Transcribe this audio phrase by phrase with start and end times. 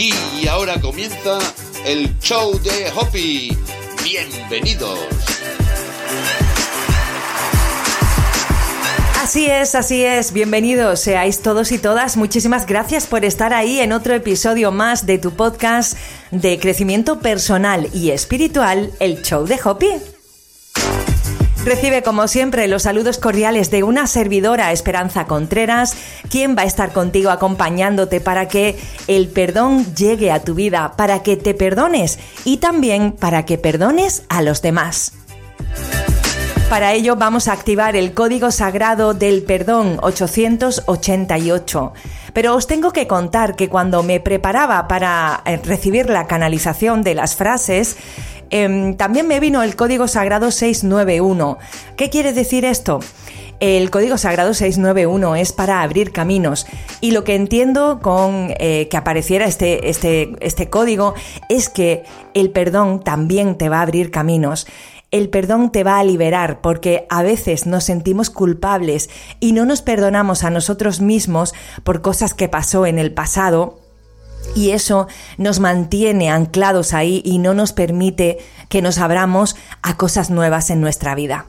[0.00, 1.40] Y ahora comienza
[1.84, 3.58] el show de Hopi.
[4.04, 4.96] Bienvenidos.
[9.20, 10.32] Así es, así es.
[10.32, 12.16] Bienvenidos seáis todos y todas.
[12.16, 15.98] Muchísimas gracias por estar ahí en otro episodio más de tu podcast
[16.30, 20.17] de crecimiento personal y espiritual, el show de Hopi.
[21.68, 25.98] Recibe como siempre los saludos cordiales de una servidora Esperanza Contreras,
[26.30, 31.22] quien va a estar contigo acompañándote para que el perdón llegue a tu vida, para
[31.22, 35.12] que te perdones y también para que perdones a los demás.
[36.70, 41.92] Para ello vamos a activar el código sagrado del perdón 888.
[42.32, 47.14] Pero os tengo que contar que cuando me preparaba para eh, recibir la canalización de
[47.14, 47.96] las frases,
[48.50, 51.58] Em, también me vino el código sagrado 691.
[51.96, 53.00] ¿Qué quiere decir esto?
[53.60, 56.66] El código sagrado 691 es para abrir caminos
[57.00, 61.14] y lo que entiendo con eh, que apareciera este, este, este código
[61.48, 64.68] es que el perdón también te va a abrir caminos.
[65.10, 69.82] El perdón te va a liberar porque a veces nos sentimos culpables y no nos
[69.82, 73.87] perdonamos a nosotros mismos por cosas que pasó en el pasado
[74.54, 80.30] y eso nos mantiene anclados ahí y no nos permite que nos abramos a cosas
[80.30, 81.46] nuevas en nuestra vida.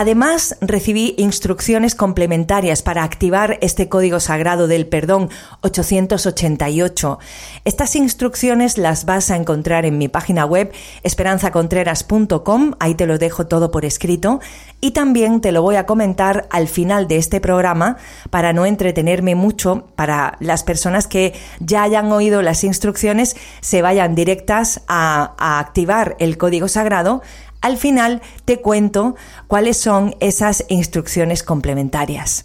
[0.00, 5.28] Además, recibí instrucciones complementarias para activar este código sagrado del perdón
[5.62, 7.18] 888.
[7.64, 10.70] Estas instrucciones las vas a encontrar en mi página web
[11.02, 14.38] esperanzacontreras.com, ahí te lo dejo todo por escrito,
[14.80, 17.96] y también te lo voy a comentar al final de este programa
[18.30, 24.14] para no entretenerme mucho, para las personas que ya hayan oído las instrucciones se vayan
[24.14, 27.20] directas a, a activar el código sagrado
[27.60, 32.44] al final te cuento cuáles son esas instrucciones complementarias.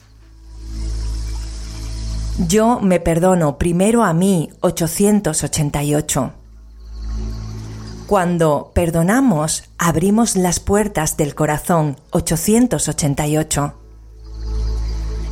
[2.47, 6.33] Yo me perdono primero a mí 888.
[8.07, 13.73] Cuando perdonamos, abrimos las puertas del corazón 888.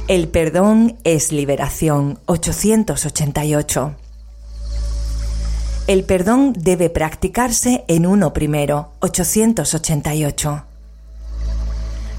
[0.07, 3.95] El perdón es liberación 888.
[5.91, 10.63] El perdón debe practicarse en uno primero, 888.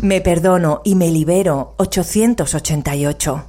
[0.00, 3.44] Me perdono y me libero, 888.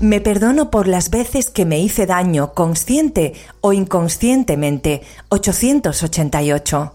[0.00, 6.94] Me perdono por las veces que me hice daño consciente o inconscientemente, 888.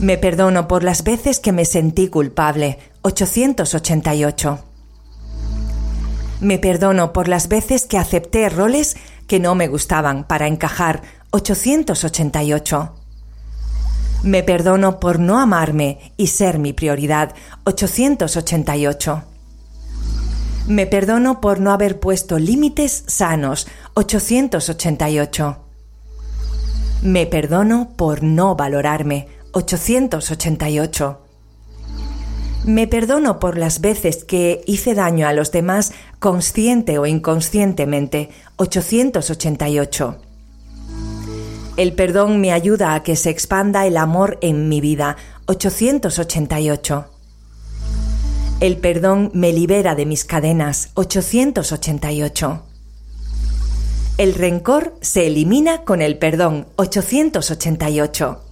[0.00, 4.60] Me perdono por las veces que me sentí culpable, 888.
[6.40, 12.94] Me perdono por las veces que acepté roles que no me gustaban para encajar 888.
[14.22, 17.34] Me perdono por no amarme y ser mi prioridad
[17.64, 19.22] 888.
[20.66, 25.58] Me perdono por no haber puesto límites sanos 888.
[27.02, 31.20] Me perdono por no valorarme 888.
[32.64, 35.92] Me perdono por las veces que hice daño a los demás
[36.26, 38.30] consciente o inconscientemente.
[38.56, 40.16] 888.
[41.76, 45.16] El perdón me ayuda a que se expanda el amor en mi vida.
[45.46, 47.06] 888.
[48.58, 50.90] El perdón me libera de mis cadenas.
[50.94, 52.62] 888.
[54.18, 56.66] El rencor se elimina con el perdón.
[56.74, 58.42] 888.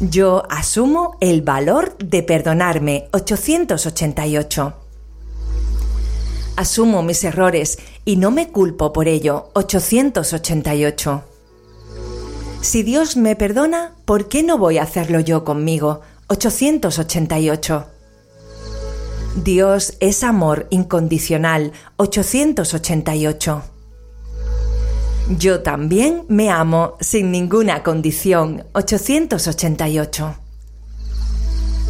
[0.00, 3.08] Yo asumo el valor de perdonarme.
[3.10, 4.85] 888.
[6.56, 9.50] Asumo mis errores y no me culpo por ello.
[9.54, 11.22] 888.
[12.62, 16.00] Si Dios me perdona, ¿por qué no voy a hacerlo yo conmigo?
[16.28, 17.86] 888.
[19.44, 21.72] Dios es amor incondicional.
[21.96, 23.62] 888.
[25.38, 28.64] Yo también me amo sin ninguna condición.
[28.72, 30.45] 888.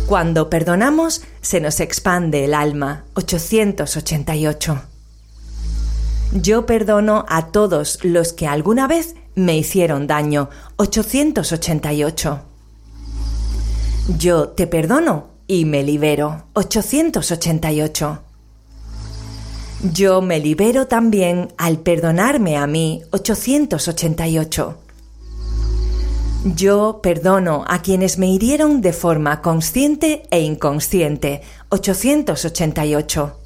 [0.06, 3.04] Cuando perdonamos, se nos expande el alma.
[3.14, 4.82] 888.
[6.32, 10.48] Yo perdono a todos los que alguna vez me hicieron daño.
[10.76, 12.40] 888.
[14.16, 16.44] Yo te perdono y me libero.
[16.52, 18.22] 888.
[19.92, 24.85] Yo me libero también al perdonarme a mí 888.
[26.54, 33.36] Yo perdono a quienes me hirieron de forma consciente e inconsciente 888.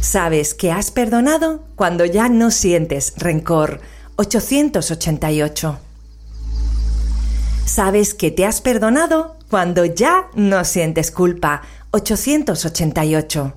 [0.00, 3.80] Sabes que has perdonado cuando ya no sientes rencor
[4.16, 5.78] 888.
[7.64, 11.62] Sabes que te has perdonado cuando ya no sientes culpa
[11.92, 13.54] 888.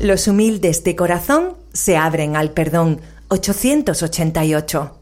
[0.00, 3.02] Los humildes de corazón se abren al perdón.
[3.28, 4.97] 888.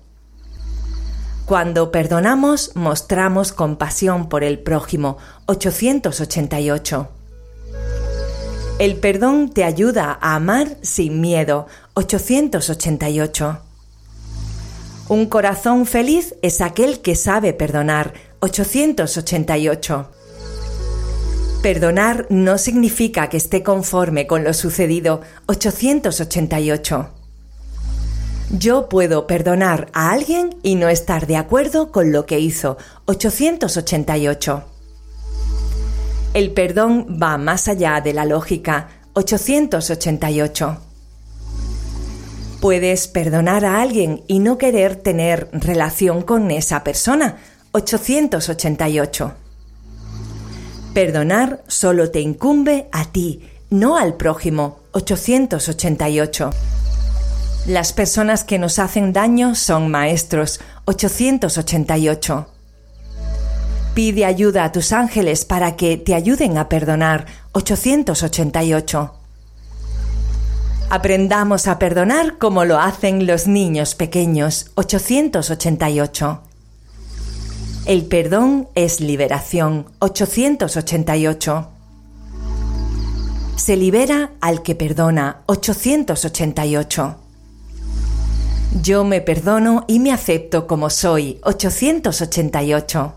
[1.46, 5.16] Cuando perdonamos, mostramos compasión por el prójimo.
[5.46, 7.08] 888.
[8.80, 11.68] El perdón te ayuda a amar sin miedo.
[11.94, 13.60] 888.
[15.08, 18.12] Un corazón feliz es aquel que sabe perdonar.
[18.40, 20.10] 888.
[21.62, 25.20] Perdonar no significa que esté conforme con lo sucedido.
[25.46, 27.15] 888.
[28.50, 32.78] Yo puedo perdonar a alguien y no estar de acuerdo con lo que hizo.
[33.06, 34.64] 888.
[36.32, 38.88] El perdón va más allá de la lógica.
[39.14, 40.78] 888.
[42.60, 47.38] Puedes perdonar a alguien y no querer tener relación con esa persona.
[47.72, 49.32] 888.
[50.94, 54.78] Perdonar solo te incumbe a ti, no al prójimo.
[54.92, 56.50] 888.
[57.66, 60.60] Las personas que nos hacen daño son maestros.
[60.84, 62.46] 888.
[63.92, 67.26] Pide ayuda a tus ángeles para que te ayuden a perdonar.
[67.52, 69.14] 888.
[70.90, 74.70] Aprendamos a perdonar como lo hacen los niños pequeños.
[74.76, 76.42] 888.
[77.86, 79.86] El perdón es liberación.
[79.98, 81.68] 888.
[83.56, 85.42] Se libera al que perdona.
[85.46, 87.25] 888.
[88.72, 91.38] Yo me perdono y me acepto como soy.
[91.42, 93.14] 888.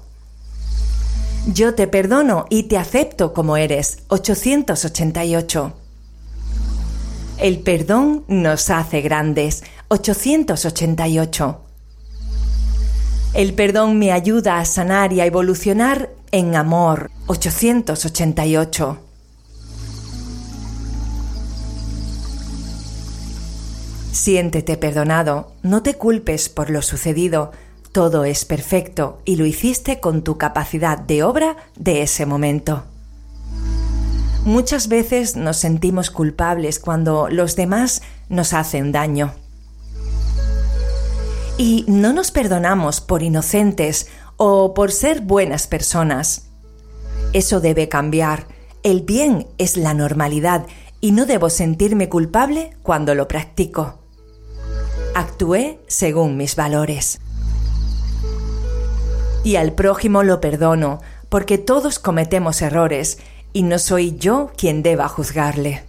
[1.47, 3.99] Yo te perdono y te acepto como eres.
[4.07, 5.73] 888.
[7.39, 9.63] El perdón nos hace grandes.
[9.87, 11.61] 888.
[13.33, 17.09] El perdón me ayuda a sanar y a evolucionar en amor.
[17.27, 19.08] 888.
[24.29, 27.51] Siéntete perdonado, no te culpes por lo sucedido,
[27.91, 32.83] todo es perfecto y lo hiciste con tu capacidad de obra de ese momento.
[34.45, 39.33] Muchas veces nos sentimos culpables cuando los demás nos hacen daño
[41.57, 46.49] y no nos perdonamos por inocentes o por ser buenas personas.
[47.33, 48.45] Eso debe cambiar.
[48.83, 50.67] El bien es la normalidad
[51.01, 53.98] y no debo sentirme culpable cuando lo practico.
[55.15, 57.19] Actué según mis valores.
[59.43, 63.17] Y al prójimo lo perdono, porque todos cometemos errores
[63.51, 65.83] y no soy yo quien deba juzgarle.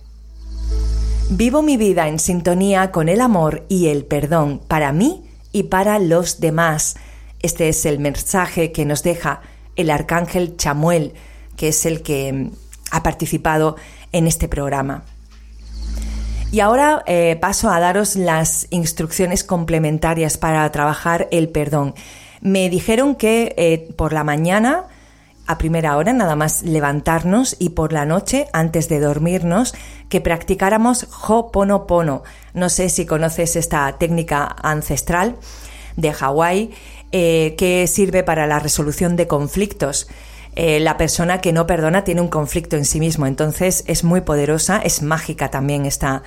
[1.28, 5.98] Vivo mi vida en sintonía con el amor y el perdón para mí y para
[5.98, 6.96] los demás.
[7.40, 9.42] Este es el mensaje que nos deja
[9.76, 11.12] el arcángel Chamuel,
[11.56, 12.50] que es el que mm,
[12.90, 13.76] ha participado
[14.12, 15.04] en este programa.
[16.52, 21.94] Y ahora eh, paso a daros las instrucciones complementarias para trabajar el perdón.
[22.40, 24.84] Me dijeron que eh, por la mañana,
[25.46, 29.74] a primera hora, nada más levantarnos y por la noche, antes de dormirnos,
[30.08, 32.24] que practicáramos Ho'oponopono.
[32.52, 35.36] No sé si conoces esta técnica ancestral
[35.96, 36.72] de Hawái
[37.12, 40.08] eh, que sirve para la resolución de conflictos.
[40.56, 44.22] Eh, la persona que no perdona tiene un conflicto en sí mismo, entonces es muy
[44.22, 46.22] poderosa, es mágica también esta,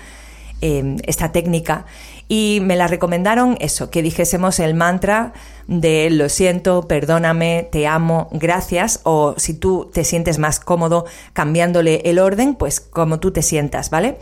[0.61, 1.85] em, esta técnica
[2.29, 5.33] y me la recomendaron eso, que dijésemos el mantra
[5.67, 12.01] de lo siento, perdóname, te amo, gracias, o si tú te sientes más cómodo cambiándole
[12.05, 14.17] el orden, pues como tú te sientas, ¿vale?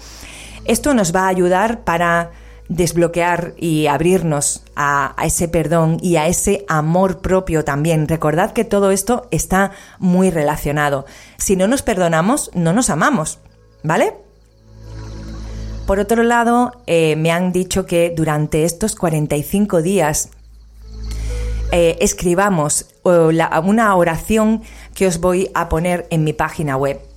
[0.65, 2.31] Esto nos va a ayudar para
[2.71, 8.07] desbloquear y abrirnos a, ese perdón y a ese amor propio también.
[8.07, 11.05] Recordad que todo esto está muy relacionado.
[11.37, 13.39] Si no nos perdonamos, no nos amamos,
[13.83, 14.13] ¿vale?
[15.85, 20.29] Por otro lado, eh, me han dicho que durante estos 45 días
[21.73, 24.61] eh, escribamos una oración
[24.93, 27.10] que os voy a poner en mi página web.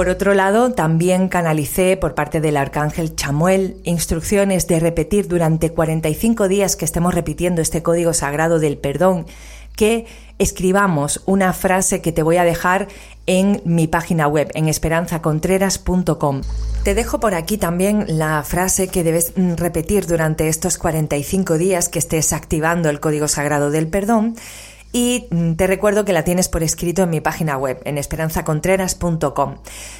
[0.00, 6.48] Por otro lado, también canalicé por parte del arcángel Chamuel instrucciones de repetir durante 45
[6.48, 9.26] días que estemos repitiendo este código sagrado del perdón,
[9.76, 10.06] que
[10.38, 12.88] escribamos una frase que te voy a dejar
[13.26, 16.40] en mi página web, en esperanzacontreras.com.
[16.82, 21.98] Te dejo por aquí también la frase que debes repetir durante estos 45 días que
[21.98, 24.34] estés activando el código sagrado del perdón
[24.92, 29.56] y mm, te recuerdo que la tienes por escrito en mi página web, en esperanzacontreras.com.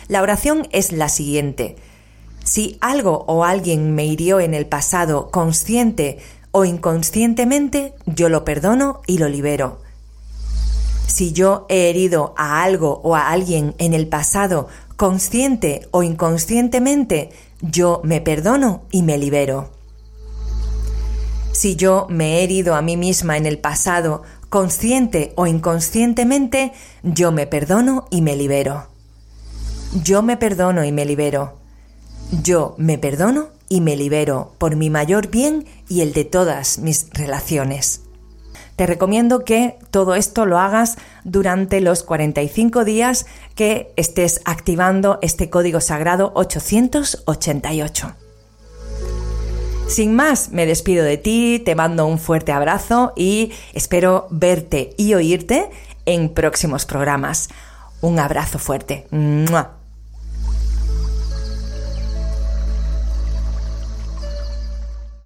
[0.09, 1.77] La oración es la siguiente.
[2.45, 6.19] Si algo o alguien me hirió en el pasado consciente
[6.53, 9.81] o inconscientemente, yo lo perdono y lo libero.
[11.07, 17.31] Si yo he herido a algo o a alguien en el pasado, consciente o inconscientemente,
[17.61, 19.71] yo me perdono y me libero.
[21.53, 27.33] Si yo me he herido a mí misma en el pasado, consciente o inconscientemente, yo
[27.33, 28.89] me perdono y me libero.
[30.05, 31.55] Yo me perdono y me libero.
[32.43, 37.09] Yo me perdono y me libero por mi mayor bien y el de todas mis
[37.11, 38.03] relaciones.
[38.77, 45.51] Te recomiendo que todo esto lo hagas durante los 45 días que estés activando este
[45.51, 48.17] código sagrado 888.
[49.91, 55.15] Sin más, me despido de ti, te mando un fuerte abrazo y espero verte y
[55.15, 55.69] oírte
[56.07, 57.49] en próximos programas.
[58.01, 59.09] Un abrazo fuerte.